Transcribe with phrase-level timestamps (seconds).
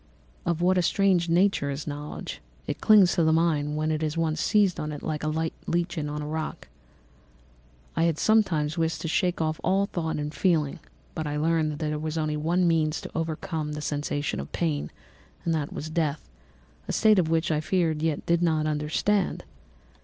[0.47, 2.41] "Of what a strange nature is knowledge!
[2.65, 5.27] It clings to the mind when it has once seized on it like a
[5.67, 6.67] lichen on the rock.
[7.95, 10.79] I wished sometimes to shake off all thought and feeling,
[11.13, 14.89] but I learned that there was but one means to overcome the sensation of pain,
[15.45, 19.43] and that was death—a state which I feared yet did not understand.